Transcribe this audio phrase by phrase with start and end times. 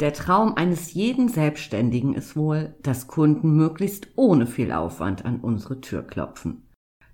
[0.00, 5.82] Der Traum eines jeden Selbstständigen ist wohl, dass Kunden möglichst ohne viel Aufwand an unsere
[5.82, 6.62] Tür klopfen.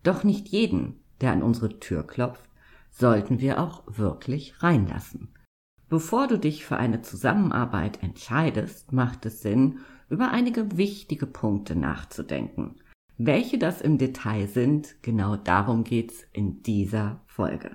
[0.05, 2.49] Doch nicht jeden, der an unsere Tür klopft,
[2.93, 5.35] sollten wir auch wirklich reinlassen.
[5.89, 12.77] Bevor du dich für eine Zusammenarbeit entscheidest, macht es Sinn, über einige wichtige Punkte nachzudenken.
[13.19, 17.75] Welche das im Detail sind, genau darum geht's in dieser Folge.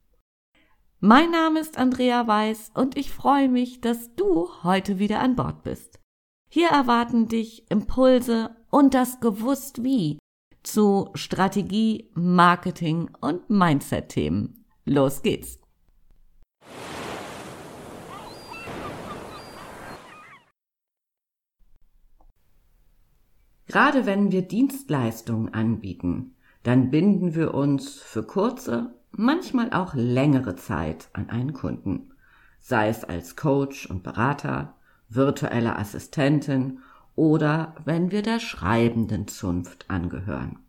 [1.03, 5.63] Mein Name ist Andrea Weiß und ich freue mich, dass du heute wieder an Bord
[5.63, 5.99] bist.
[6.47, 10.19] Hier erwarten dich Impulse und das Gewusst wie
[10.61, 14.63] zu Strategie, Marketing und Mindset-Themen.
[14.85, 15.57] Los geht's!
[23.65, 31.09] Gerade wenn wir Dienstleistungen anbieten, dann binden wir uns für kurze manchmal auch längere Zeit
[31.13, 32.11] an einen Kunden,
[32.59, 34.75] sei es als Coach und Berater,
[35.09, 36.79] virtuelle Assistentin
[37.15, 40.59] oder wenn wir der schreibenden Zunft angehören.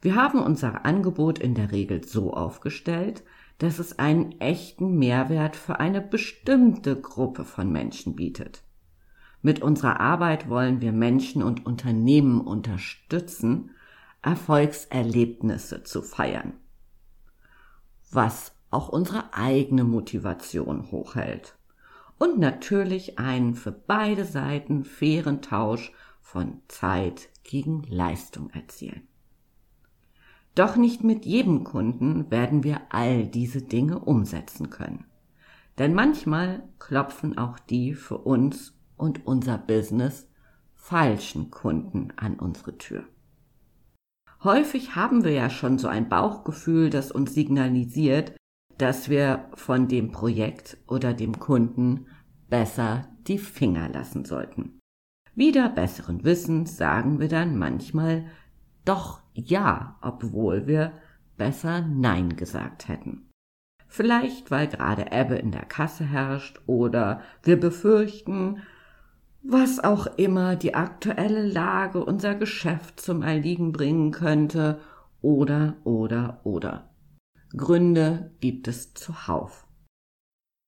[0.00, 3.22] Wir haben unser Angebot in der Regel so aufgestellt,
[3.58, 8.62] dass es einen echten Mehrwert für eine bestimmte Gruppe von Menschen bietet.
[9.42, 13.70] Mit unserer Arbeit wollen wir Menschen und Unternehmen unterstützen,
[14.22, 16.54] Erfolgserlebnisse zu feiern
[18.14, 21.56] was auch unsere eigene Motivation hochhält.
[22.18, 29.06] Und natürlich einen für beide Seiten fairen Tausch von Zeit gegen Leistung erzielen.
[30.54, 35.04] Doch nicht mit jedem Kunden werden wir all diese Dinge umsetzen können.
[35.78, 40.28] Denn manchmal klopfen auch die für uns und unser Business
[40.74, 43.04] falschen Kunden an unsere Tür.
[44.44, 48.36] Häufig haben wir ja schon so ein Bauchgefühl, das uns signalisiert,
[48.76, 52.06] dass wir von dem Projekt oder dem Kunden
[52.50, 54.80] besser die Finger lassen sollten.
[55.34, 58.26] Wieder besseren Wissens sagen wir dann manchmal
[58.84, 60.92] doch ja, obwohl wir
[61.38, 63.30] besser Nein gesagt hätten.
[63.88, 68.62] Vielleicht weil gerade Ebbe in der Kasse herrscht oder wir befürchten,
[69.46, 74.80] was auch immer die aktuelle Lage unser Geschäft zum Erliegen bringen könnte,
[75.20, 76.94] oder, oder, oder.
[77.56, 79.66] Gründe gibt es zuhauf.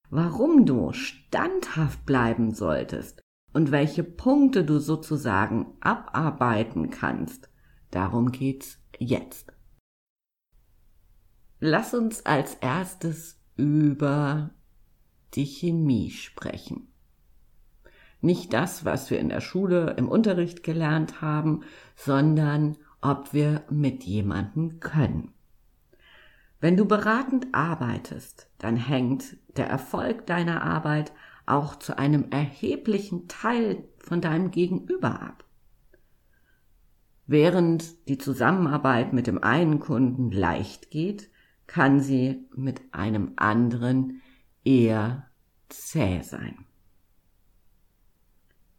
[0.08, 3.20] Warum du standhaft bleiben solltest
[3.52, 7.50] und welche Punkte du sozusagen abarbeiten kannst,
[7.90, 9.52] darum geht's jetzt.
[11.58, 14.54] Lass uns als erstes über
[15.34, 16.92] die Chemie sprechen.
[18.26, 21.60] Nicht das, was wir in der Schule im Unterricht gelernt haben,
[21.94, 25.32] sondern ob wir mit jemandem können.
[26.58, 31.12] Wenn du beratend arbeitest, dann hängt der Erfolg deiner Arbeit
[31.46, 35.44] auch zu einem erheblichen Teil von deinem Gegenüber ab.
[37.28, 41.30] Während die Zusammenarbeit mit dem einen Kunden leicht geht,
[41.68, 44.20] kann sie mit einem anderen
[44.64, 45.28] eher
[45.68, 46.65] zäh sein.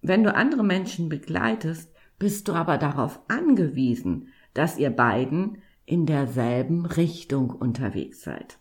[0.01, 6.85] Wenn du andere Menschen begleitest, bist du aber darauf angewiesen, dass ihr beiden in derselben
[6.85, 8.59] Richtung unterwegs seid.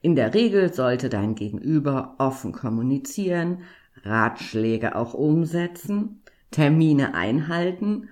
[0.00, 3.62] In der Regel sollte dein Gegenüber offen kommunizieren,
[4.04, 8.08] Ratschläge auch umsetzen, Termine einhalten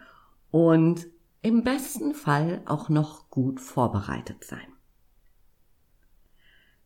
[0.51, 1.07] und
[1.43, 4.67] im besten Fall auch noch gut vorbereitet sein.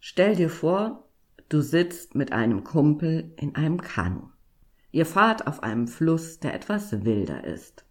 [0.01, 1.09] Stell dir vor,
[1.49, 4.29] du sitzt mit einem Kumpel in einem Kanu.
[4.93, 7.85] Ihr fahrt auf einem Fluss, der etwas wilder ist.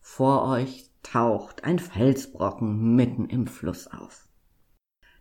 [0.00, 4.28] Vor euch taucht ein Felsbrocken mitten im Fluss auf.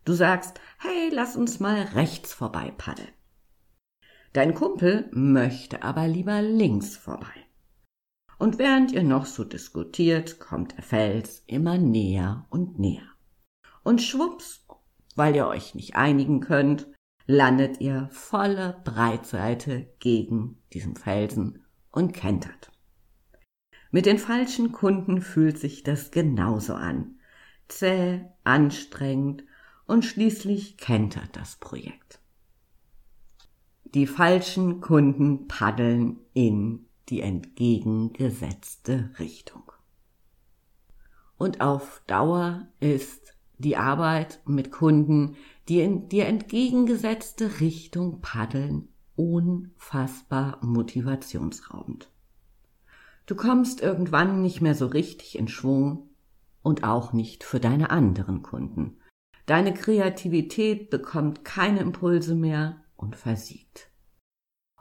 [0.05, 3.11] Du sagst, hey, lass uns mal rechts vorbei paddeln.
[4.33, 7.45] Dein Kumpel möchte aber lieber links vorbei.
[8.37, 13.07] Und während ihr noch so diskutiert, kommt der Fels immer näher und näher.
[13.83, 14.65] Und schwupps,
[15.15, 16.87] weil ihr euch nicht einigen könnt,
[17.29, 22.71] landet ihr volle Breitseite gegen diesen Felsen und kentert.
[23.91, 27.19] Mit den falschen Kunden fühlt sich das genauso an.
[27.67, 29.43] Zäh, anstrengend
[29.85, 32.19] und schließlich kentert das Projekt.
[33.83, 39.71] Die falschen Kunden paddeln in die entgegengesetzte Richtung.
[41.37, 45.35] Und auf Dauer ist die Arbeit mit Kunden,
[45.67, 52.09] die in die entgegengesetzte Richtung paddeln, unfassbar motivationsraubend.
[53.25, 56.09] Du kommst irgendwann nicht mehr so richtig in Schwung
[56.63, 58.97] und auch nicht für deine anderen Kunden.
[59.45, 63.91] Deine Kreativität bekommt keine Impulse mehr und versiegt.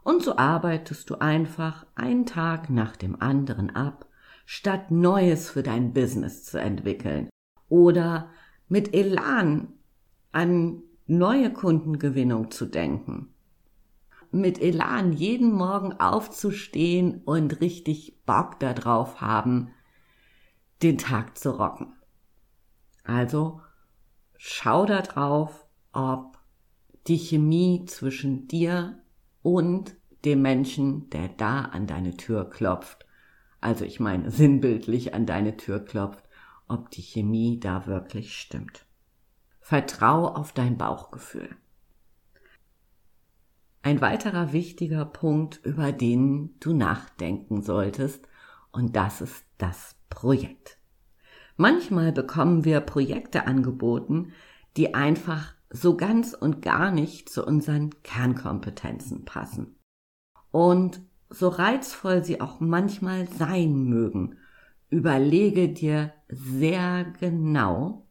[0.04, 4.06] Und so arbeitest du einfach einen Tag nach dem anderen ab,
[4.46, 7.28] statt Neues für dein Business zu entwickeln
[7.68, 8.30] oder
[8.68, 9.68] mit Elan
[10.32, 13.34] an neue Kundengewinnung zu denken.
[14.30, 19.70] Mit Elan jeden Morgen aufzustehen und richtig Bock darauf haben,
[20.82, 21.94] den Tag zu rocken.
[23.04, 23.62] Also
[24.36, 26.38] schau da drauf, ob
[27.06, 29.00] die Chemie zwischen dir
[29.42, 33.06] und dem Menschen, der da an deine Tür klopft,
[33.60, 36.27] also ich meine sinnbildlich an deine Tür klopft,
[36.68, 38.86] ob die Chemie da wirklich stimmt.
[39.60, 41.50] Vertrau auf dein Bauchgefühl.
[43.82, 48.26] Ein weiterer wichtiger Punkt, über den du nachdenken solltest,
[48.72, 50.78] und das ist das Projekt.
[51.56, 54.32] Manchmal bekommen wir Projekte angeboten,
[54.76, 59.76] die einfach so ganz und gar nicht zu unseren Kernkompetenzen passen.
[60.50, 61.00] Und
[61.30, 64.38] so reizvoll sie auch manchmal sein mögen,
[64.90, 68.06] überlege dir sehr genau,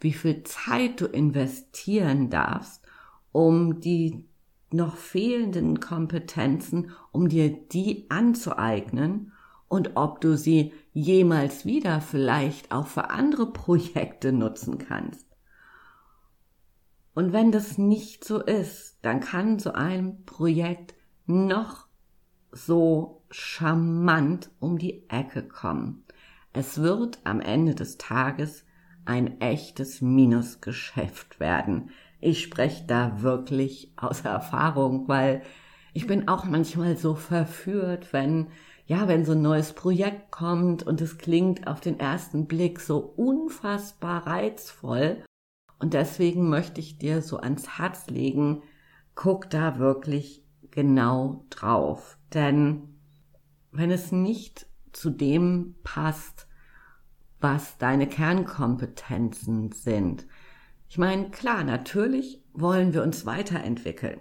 [0.00, 2.84] wie viel Zeit du investieren darfst,
[3.32, 4.24] um die
[4.70, 9.32] noch fehlenden Kompetenzen, um dir die anzueignen
[9.68, 15.26] und ob du sie jemals wieder vielleicht auch für andere Projekte nutzen kannst.
[17.14, 20.94] Und wenn das nicht so ist, dann kann so ein Projekt
[21.26, 21.88] noch
[22.52, 26.04] so charmant um die Ecke kommen.
[26.52, 28.64] Es wird am Ende des Tages
[29.04, 31.90] ein echtes Minusgeschäft werden.
[32.20, 35.42] Ich spreche da wirklich aus Erfahrung, weil
[35.94, 38.48] ich bin auch manchmal so verführt, wenn
[38.86, 42.98] ja, wenn so ein neues Projekt kommt und es klingt auf den ersten Blick so
[42.98, 45.22] unfassbar reizvoll
[45.78, 48.62] und deswegen möchte ich dir so ans Herz legen,
[49.14, 52.18] guck da wirklich genau drauf.
[52.34, 52.97] Denn
[53.70, 56.46] wenn es nicht zu dem passt,
[57.40, 60.26] was deine Kernkompetenzen sind,
[60.90, 64.20] ich meine, klar, natürlich wollen wir uns weiterentwickeln.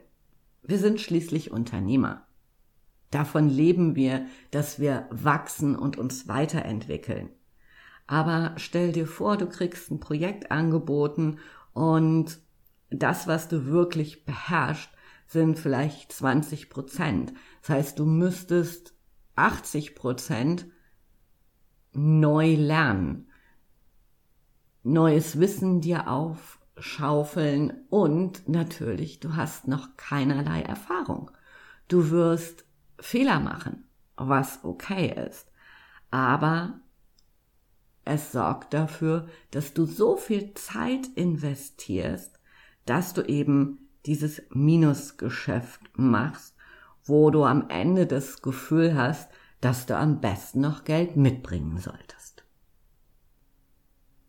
[0.64, 2.28] Wir sind schließlich Unternehmer.
[3.10, 7.30] Davon leben wir, dass wir wachsen und uns weiterentwickeln.
[8.06, 11.40] Aber stell dir vor, du kriegst ein Projekt angeboten
[11.74, 12.40] und
[12.90, 14.90] das, was du wirklich beherrschst,
[15.26, 17.34] sind vielleicht 20 Prozent.
[17.62, 18.94] Das heißt, du müsstest
[19.38, 20.68] 80 Prozent
[21.94, 23.30] neu lernen,
[24.84, 31.32] neues Wissen dir aufschaufeln und natürlich, du hast noch keinerlei Erfahrung.
[31.88, 32.66] Du wirst
[33.00, 35.52] Fehler machen, was okay ist.
[36.10, 36.80] Aber
[38.06, 42.40] es sorgt dafür, dass du so viel Zeit investierst,
[42.86, 46.57] dass du eben dieses Minusgeschäft machst,
[47.08, 49.30] wo du am Ende das Gefühl hast,
[49.62, 52.44] dass du am besten noch Geld mitbringen solltest.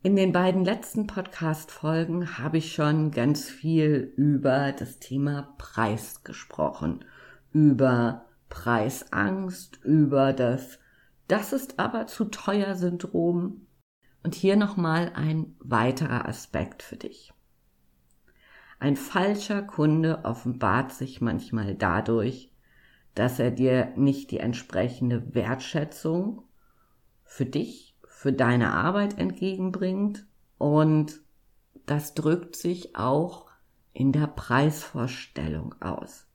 [0.02, 7.04] In den beiden letzten Podcast-Folgen habe ich schon ganz viel über das Thema Preis gesprochen,
[7.52, 10.78] über Preisangst, über das
[11.26, 13.66] Das ist aber zu teuer Syndrom
[14.23, 17.32] und hier nochmal ein weiterer Aspekt für dich.
[18.78, 22.50] Ein falscher Kunde offenbart sich manchmal dadurch,
[23.18, 26.44] dass er dir nicht die entsprechende Wertschätzung
[27.25, 30.25] für dich, für deine Arbeit entgegenbringt
[30.56, 31.20] und
[31.87, 33.46] das drückt sich auch
[33.92, 36.26] in der Preisvorstellung aus.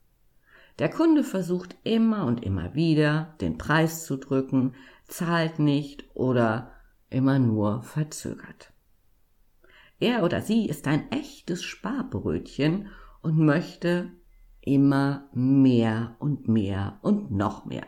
[0.79, 4.75] Der Kunde versucht immer und immer wieder, den Preis zu drücken,
[5.07, 6.71] zahlt nicht oder
[7.09, 8.73] immer nur verzögert.
[9.99, 12.89] Er oder sie ist ein echtes Sparbrötchen
[13.21, 14.11] und möchte
[14.65, 17.85] immer mehr und mehr und noch mehr.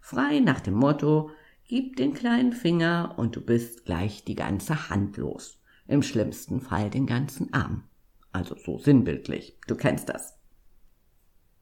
[0.00, 1.30] Frei nach dem Motto,
[1.64, 5.60] gib den kleinen Finger und du bist gleich die ganze Hand los.
[5.86, 7.84] Im schlimmsten Fall den ganzen Arm.
[8.32, 9.58] Also so sinnbildlich.
[9.66, 10.38] Du kennst das.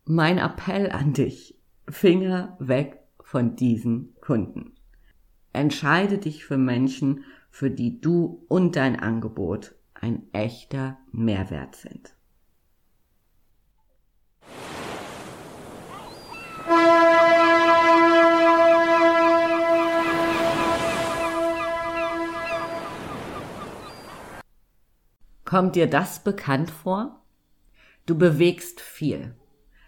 [0.05, 1.61] Mein Appell an dich.
[1.89, 4.75] Finger weg von diesen Kunden.
[5.53, 12.17] Entscheide dich für Menschen, für die du und dein Angebot ein echter Mehrwert sind.
[25.55, 27.23] Kommt dir das bekannt vor?
[28.07, 29.37] Du bewegst viel.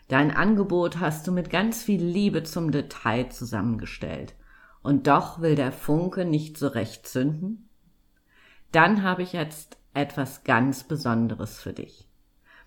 [0.07, 4.37] Dein Angebot hast du mit ganz viel Liebe zum Detail zusammengestellt.
[4.85, 7.69] Und doch will der Funke nicht so recht zünden?
[8.71, 12.09] Dann habe ich jetzt etwas ganz Besonderes für dich.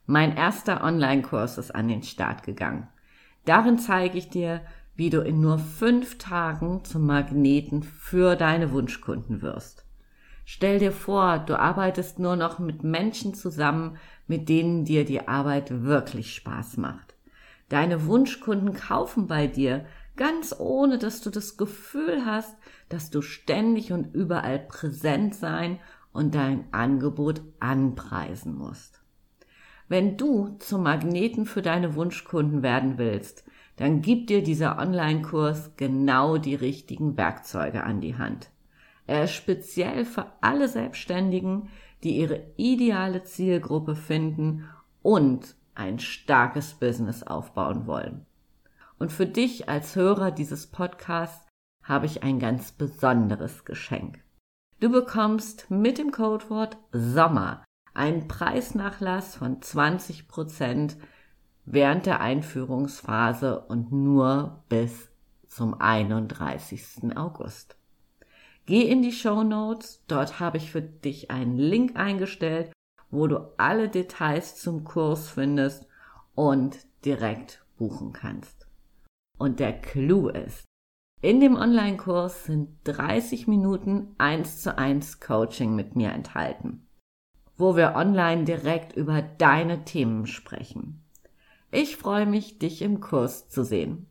[0.06, 2.90] Mein erster Online-Kurs ist an den Start gegangen.
[3.46, 4.60] Darin zeige ich dir,
[4.98, 9.86] wie du in nur fünf Tagen zum Magneten für deine Wunschkunden wirst.
[10.52, 15.84] Stell dir vor, du arbeitest nur noch mit Menschen zusammen, mit denen dir die Arbeit
[15.84, 17.14] wirklich Spaß macht.
[17.70, 22.58] Deine Wunschkunden kaufen bei dir, ganz ohne dass du das Gefühl hast,
[22.90, 25.80] dass du ständig und überall präsent sein
[26.14, 29.04] und dein Angebot anpreisen musst.
[29.88, 33.44] Wenn du zum Magneten für deine Wunschkunden werden willst,
[33.76, 38.50] dann gib dir dieser Online-Kurs genau die richtigen Werkzeuge an die Hand.
[39.10, 41.70] Er ist speziell für alle Selbstständigen,
[42.04, 44.70] die ihre ideale Zielgruppe finden
[45.02, 48.28] und ein starkes Business aufbauen wollen.
[49.00, 51.48] Und für dich als Hörer dieses Podcasts
[51.82, 54.24] habe ich ein ganz besonderes Geschenk.
[54.80, 57.64] Du bekommst mit dem Codewort Sommer
[57.96, 60.98] einen Preisnachlass von 20 Prozent
[61.66, 65.10] während der Einführungsphase und nur bis
[65.48, 67.18] zum 31.
[67.18, 67.79] August.
[68.70, 72.72] Geh in die Show Notes, dort habe ich für dich einen Link eingestellt,
[73.10, 75.88] wo du alle Details zum Kurs findest
[76.36, 78.68] und direkt buchen kannst.
[79.40, 80.66] Und der Clou ist,
[81.20, 86.88] in dem Online-Kurs sind 30 Minuten 1 zu 1 Coaching mit mir enthalten,
[87.58, 91.04] wo wir online direkt über deine Themen sprechen.
[91.72, 94.09] Ich freue mich, dich im Kurs zu sehen.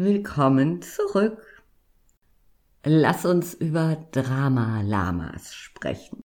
[0.00, 1.42] Willkommen zurück.
[2.84, 6.20] Lass uns über Drama-Lamas sprechen.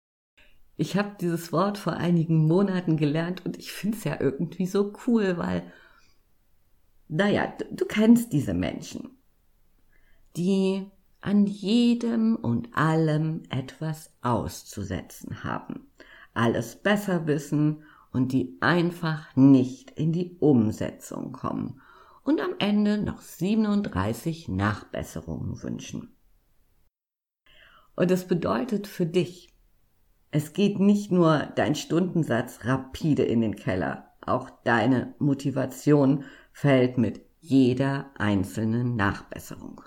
[0.76, 4.92] Ich habe dieses Wort vor einigen Monaten gelernt und ich finde es ja irgendwie so
[5.08, 5.72] cool, weil,
[7.08, 9.12] naja, du, du kennst diese Menschen,
[10.36, 15.88] die an jedem und allem etwas auszusetzen haben,
[16.34, 21.80] alles besser wissen und die einfach nicht in die Umsetzung kommen
[22.24, 26.16] und am Ende noch 37 Nachbesserungen wünschen.
[27.96, 29.50] Und das bedeutet für dich,
[30.32, 36.24] es geht nicht nur dein Stundensatz rapide in den Keller, auch deine Motivation
[36.54, 39.82] fällt mit jeder einzelnen Nachbesserung.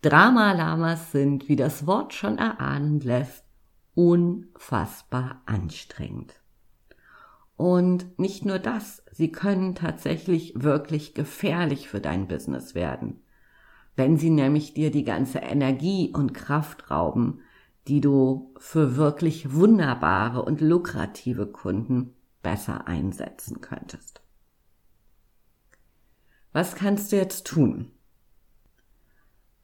[0.00, 3.44] Dramalamas sind, wie das Wort schon erahnen lässt,
[3.94, 6.41] unfassbar anstrengend.
[7.56, 13.22] Und nicht nur das, sie können tatsächlich wirklich gefährlich für dein Business werden,
[13.94, 17.40] wenn sie nämlich dir die ganze Energie und Kraft rauben,
[17.88, 24.22] die du für wirklich wunderbare und lukrative Kunden besser einsetzen könntest.
[26.52, 27.92] Was kannst du jetzt tun?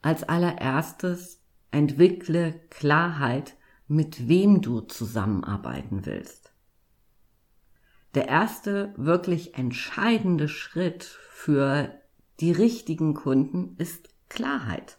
[0.01, 1.41] Als allererstes
[1.71, 3.55] entwickle Klarheit,
[3.87, 6.38] mit wem du zusammenarbeiten willst.
[8.15, 11.93] Der erste wirklich entscheidende Schritt für
[12.39, 14.97] die richtigen Kunden ist Klarheit.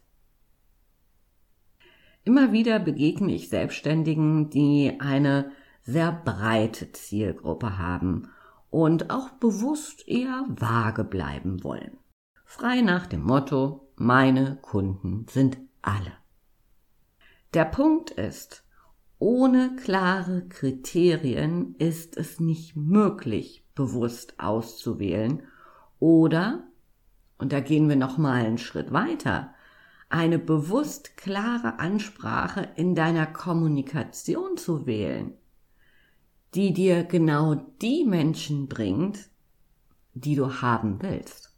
[2.25, 5.51] Immer wieder begegne ich Selbstständigen, die eine
[5.83, 8.31] sehr breite Zielgruppe haben
[8.69, 11.99] und auch bewusst eher vage bleiben wollen.
[12.45, 16.13] Frei nach dem Motto, meine Kunden sind alle.
[17.55, 18.65] Der Punkt ist,
[19.21, 25.43] ohne klare Kriterien ist es nicht möglich, bewusst auszuwählen
[25.99, 26.65] oder,
[27.39, 29.55] und da gehen wir noch mal einen Schritt weiter,
[30.09, 35.35] eine bewusst klare Ansprache in deiner Kommunikation zu wählen,
[36.55, 39.29] die dir genau die Menschen bringt,
[40.15, 41.55] die du haben willst.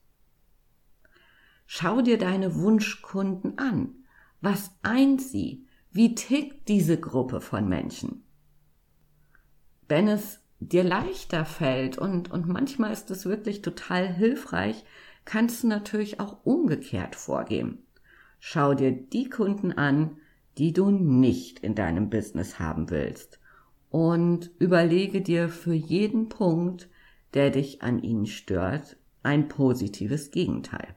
[1.66, 3.94] Schau dir deine Wunschkunden an.
[4.40, 5.66] Was eint sie?
[5.94, 8.24] Wie tickt diese Gruppe von Menschen?
[9.88, 14.84] Wenn es dir leichter fällt und, und manchmal ist es wirklich total hilfreich,
[15.26, 17.84] kannst du natürlich auch umgekehrt vorgehen.
[18.40, 20.16] Schau dir die Kunden an,
[20.56, 23.38] die du nicht in deinem Business haben willst
[23.90, 26.88] und überlege dir für jeden Punkt,
[27.34, 30.94] der dich an ihnen stört, ein positives Gegenteil.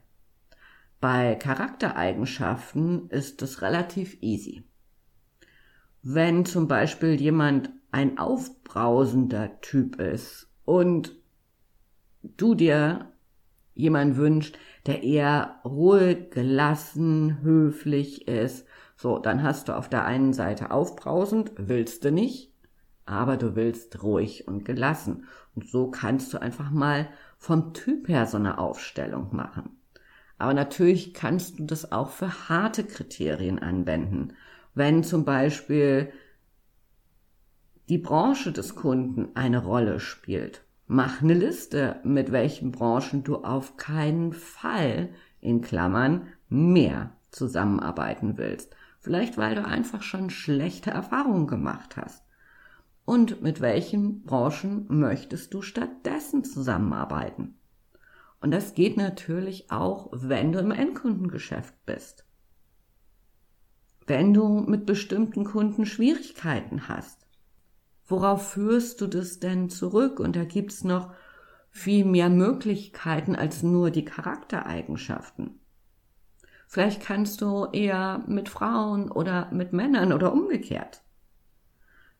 [1.02, 4.64] Bei Charaktereigenschaften ist es relativ easy.
[6.08, 11.16] Wenn zum Beispiel jemand ein aufbrausender Typ ist und
[12.22, 13.10] du dir
[13.74, 20.32] jemand wünscht, der eher ruhig, gelassen, höflich ist, so, dann hast du auf der einen
[20.32, 22.52] Seite aufbrausend, willst du nicht,
[23.04, 25.24] aber du willst ruhig und gelassen.
[25.56, 29.80] Und so kannst du einfach mal vom Typ her so eine Aufstellung machen.
[30.38, 34.34] Aber natürlich kannst du das auch für harte Kriterien anwenden.
[34.76, 36.12] Wenn zum Beispiel
[37.88, 40.66] die Branche des Kunden eine Rolle spielt.
[40.86, 45.08] Mach eine Liste, mit welchen Branchen du auf keinen Fall
[45.40, 48.76] in Klammern mehr zusammenarbeiten willst.
[49.00, 52.22] Vielleicht weil du einfach schon schlechte Erfahrungen gemacht hast.
[53.06, 57.54] Und mit welchen Branchen möchtest du stattdessen zusammenarbeiten?
[58.42, 62.25] Und das geht natürlich auch, wenn du im Endkundengeschäft bist.
[64.06, 67.26] Wenn du mit bestimmten Kunden Schwierigkeiten hast.
[68.06, 70.20] Worauf führst du das denn zurück?
[70.20, 71.12] Und da gibt's noch
[71.70, 75.60] viel mehr Möglichkeiten als nur die Charaktereigenschaften.
[76.68, 81.02] Vielleicht kannst du eher mit Frauen oder mit Männern oder umgekehrt.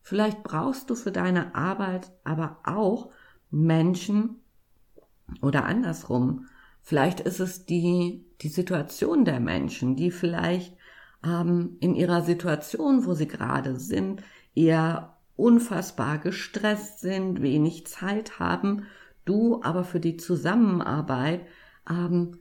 [0.02, 3.10] Vielleicht brauchst du für deine Arbeit aber auch
[3.50, 4.40] Menschen,
[5.42, 6.46] oder andersrum.
[6.82, 10.76] Vielleicht ist es die, die Situation der Menschen, die vielleicht
[11.24, 14.22] ähm, in ihrer Situation, wo sie gerade sind,
[14.54, 18.84] eher unfassbar gestresst sind, wenig Zeit haben,
[19.24, 21.46] du aber für die Zusammenarbeit
[21.88, 22.38] ähm,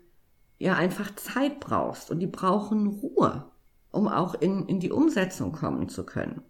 [0.57, 3.51] ja einfach Zeit brauchst und die brauchen Ruhe,
[3.91, 6.41] um auch in, in die Umsetzung kommen zu können.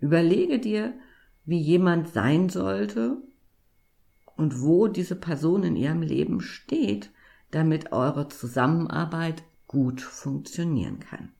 [0.00, 0.94] Überlege dir,
[1.44, 3.18] wie jemand sein sollte,
[4.36, 7.10] und wo diese Person in ihrem Leben steht,
[7.50, 11.32] damit eure Zusammenarbeit gut funktionieren kann.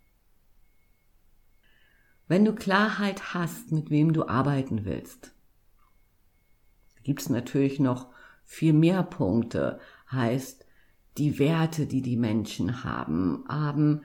[2.28, 5.34] Wenn du Klarheit hast, mit wem du arbeiten willst,
[7.02, 8.08] gibt es natürlich noch
[8.44, 9.78] viel mehr Punkte,
[10.10, 10.64] heißt
[11.18, 14.00] die Werte, die die Menschen haben, haben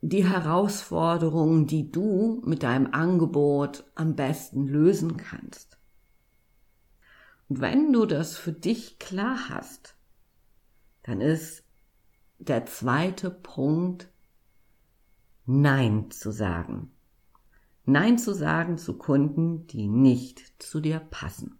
[0.00, 5.76] die Herausforderungen, die du mit deinem Angebot am besten lösen kannst.
[7.48, 9.96] Und wenn du das für dich klar hast,
[11.02, 11.63] dann ist
[12.48, 14.08] der zweite Punkt
[15.46, 16.90] Nein zu sagen.
[17.84, 21.58] Nein zu sagen zu Kunden, die nicht zu dir passen.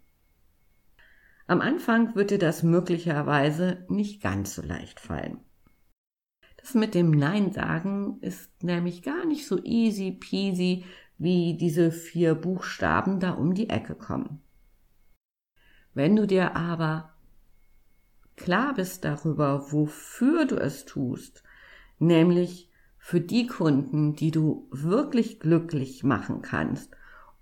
[1.46, 5.40] Am Anfang wird dir das möglicherweise nicht ganz so leicht fallen.
[6.56, 10.86] Das mit dem Nein sagen ist nämlich gar nicht so easy peasy,
[11.18, 14.40] wie diese vier Buchstaben da um die Ecke kommen.
[15.92, 17.13] Wenn du dir aber
[18.36, 21.42] klar bist darüber, wofür du es tust,
[21.98, 26.90] nämlich für die Kunden, die du wirklich glücklich machen kannst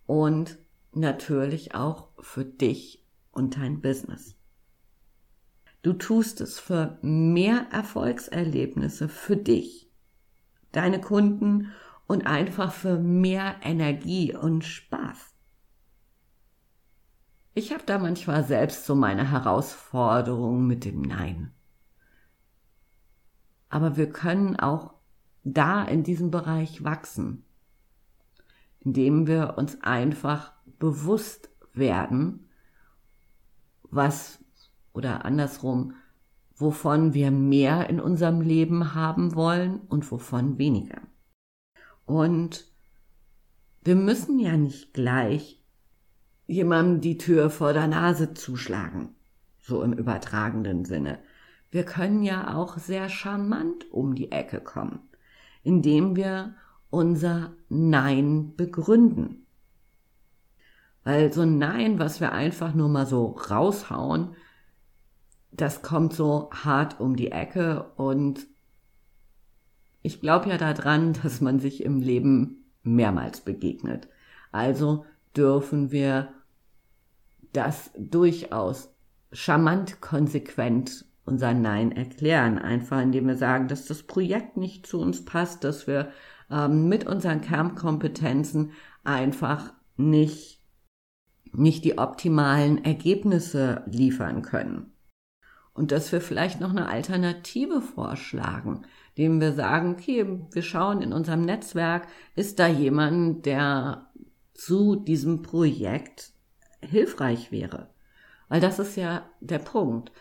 [0.06, 0.58] und
[0.92, 4.36] natürlich auch für dich und dein Business.
[5.82, 9.90] Du tust es für mehr Erfolgserlebnisse für dich,
[10.70, 11.72] deine Kunden
[12.06, 15.31] und einfach für mehr Energie und Spaß.
[17.54, 21.52] Ich habe da manchmal selbst so meine Herausforderungen mit dem Nein.
[23.68, 24.94] Aber wir können auch
[25.44, 27.44] da in diesem Bereich wachsen,
[28.80, 32.48] indem wir uns einfach bewusst werden,
[33.82, 34.38] was
[34.94, 35.94] oder andersrum,
[36.54, 41.02] wovon wir mehr in unserem Leben haben wollen und wovon weniger.
[42.06, 42.70] Und
[43.84, 45.61] wir müssen ja nicht gleich
[46.52, 49.14] jemandem die Tür vor der Nase zuschlagen,
[49.60, 51.18] so im übertragenen Sinne.
[51.70, 55.00] Wir können ja auch sehr charmant um die Ecke kommen,
[55.62, 56.54] indem wir
[56.90, 59.46] unser Nein begründen.
[61.04, 64.36] Weil so ein Nein, was wir einfach nur mal so raushauen,
[65.50, 68.46] das kommt so hart um die Ecke und
[70.02, 74.08] ich glaube ja daran, dass man sich im Leben mehrmals begegnet.
[74.50, 76.28] Also dürfen wir
[77.52, 78.94] das durchaus
[79.32, 85.24] charmant konsequent unser Nein erklären, einfach indem wir sagen, dass das Projekt nicht zu uns
[85.24, 86.10] passt, dass wir
[86.50, 88.72] ähm, mit unseren Kernkompetenzen
[89.04, 90.60] einfach nicht,
[91.52, 94.92] nicht die optimalen Ergebnisse liefern können.
[95.74, 98.84] Und dass wir vielleicht noch eine Alternative vorschlagen,
[99.14, 104.10] indem wir sagen, okay, wir schauen in unserem Netzwerk, ist da jemand, der
[104.52, 106.32] zu diesem Projekt
[106.82, 107.88] hilfreich wäre.
[108.48, 110.12] Weil das ist ja der Punkt.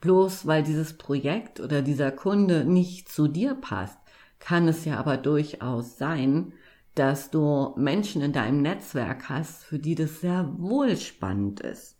[0.00, 3.98] Bloß weil dieses Projekt oder dieser Kunde nicht zu dir passt,
[4.38, 6.54] kann es ja aber durchaus sein,
[6.94, 11.96] dass du Menschen in deinem Netzwerk hast, für die das sehr wohl spannend ist.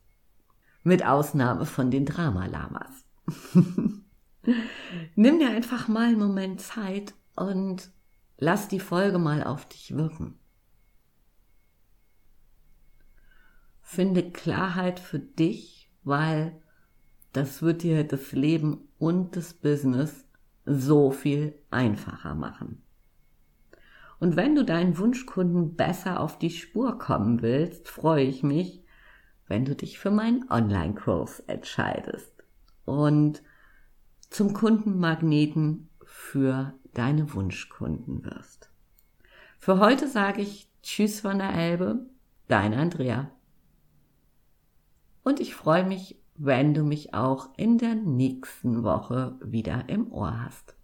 [0.83, 3.05] Mit Ausnahme von den Dramalamas.
[5.14, 7.90] Nimm dir einfach mal einen Moment Zeit und
[8.38, 10.39] lass die Folge mal auf dich wirken.
[13.92, 16.53] Finde Klarheit für dich, weil
[17.33, 20.24] das wird dir das Leben und das Business
[20.64, 22.85] so viel einfacher machen.
[24.20, 28.85] Und wenn du deinen Wunschkunden besser auf die Spur kommen willst, freue ich mich,
[29.48, 32.44] wenn du dich für meinen Online-Kurs entscheidest
[32.85, 33.42] und
[34.29, 38.70] zum Kundenmagneten für deine Wunschkunden wirst.
[39.59, 42.07] Für heute sage ich Tschüss von der Elbe,
[42.46, 43.33] deine Andrea.
[45.22, 50.42] Und ich freue mich wenn du mich auch in der nächsten Woche wieder im Ohr
[50.42, 50.74] hast.